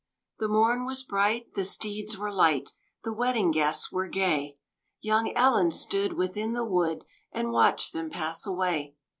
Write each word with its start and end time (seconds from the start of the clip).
The 0.39 0.47
morn 0.47 0.87
was 0.87 1.03
bright, 1.03 1.53
the 1.53 1.63
steeds 1.63 2.17
were 2.17 2.31
light, 2.31 2.71
The 3.03 3.13
wedding 3.13 3.51
guests 3.51 3.91
were 3.91 4.07
gay: 4.07 4.57
Young 4.99 5.31
Ellen 5.35 5.69
stood 5.69 6.13
within 6.13 6.53
the 6.53 6.65
wood 6.65 7.05
And 7.31 7.51
watched 7.51 7.93
them 7.93 8.09
pass 8.09 8.43
away. 8.47 8.95